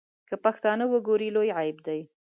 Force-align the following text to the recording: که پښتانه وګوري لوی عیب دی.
که 0.29 0.35
پښتانه 0.45 0.85
وګوري 0.89 1.29
لوی 1.35 1.49
عیب 1.59 1.77
دی. 1.87 1.99